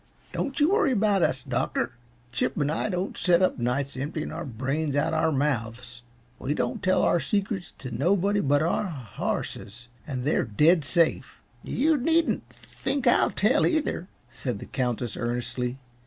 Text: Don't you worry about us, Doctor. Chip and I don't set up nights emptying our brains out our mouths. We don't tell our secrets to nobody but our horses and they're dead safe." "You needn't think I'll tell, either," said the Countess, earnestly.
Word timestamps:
Don't 0.33 0.59
you 0.59 0.71
worry 0.71 0.93
about 0.93 1.21
us, 1.21 1.43
Doctor. 1.47 1.91
Chip 2.31 2.57
and 2.57 2.71
I 2.71 2.89
don't 2.89 3.15
set 3.15 3.43
up 3.43 3.59
nights 3.59 3.95
emptying 3.95 4.31
our 4.31 4.45
brains 4.45 4.95
out 4.95 5.13
our 5.13 5.31
mouths. 5.31 6.01
We 6.39 6.55
don't 6.55 6.81
tell 6.81 7.03
our 7.03 7.19
secrets 7.19 7.73
to 7.77 7.91
nobody 7.91 8.39
but 8.39 8.63
our 8.63 8.85
horses 8.87 9.89
and 10.07 10.25
they're 10.25 10.43
dead 10.43 10.83
safe." 10.83 11.39
"You 11.61 11.97
needn't 11.97 12.41
think 12.51 13.05
I'll 13.05 13.29
tell, 13.29 13.63
either," 13.67 14.07
said 14.31 14.57
the 14.57 14.65
Countess, 14.65 15.15
earnestly. 15.15 15.77